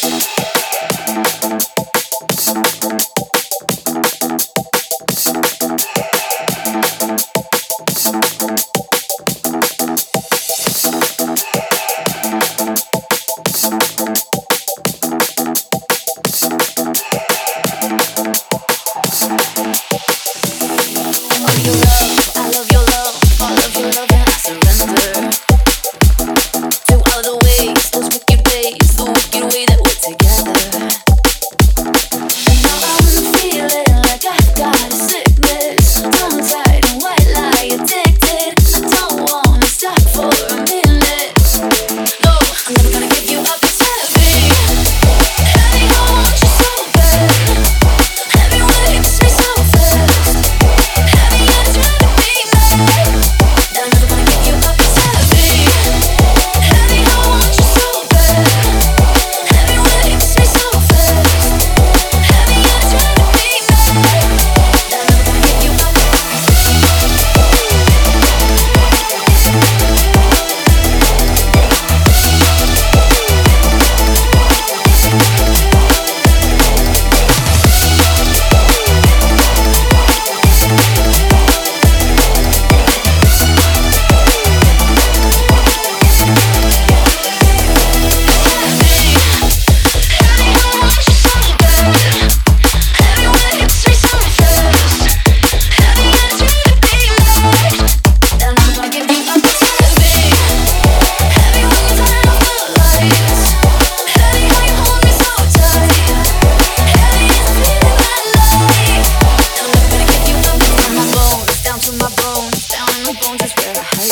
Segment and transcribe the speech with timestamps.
[0.00, 0.47] thank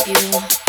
[0.07, 0.66] But